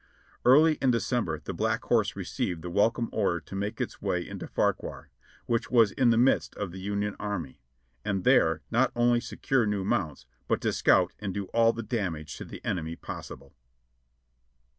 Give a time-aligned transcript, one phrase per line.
[0.43, 4.47] Early in December the Black Horse received the welcome order to make its way into
[4.47, 5.11] Fauquier,
[5.45, 7.61] which was in the midst of the Union Army,
[8.03, 12.35] and there, not only secure new mounts, but to scout and do all the damage
[12.37, 13.53] to the enemv possible.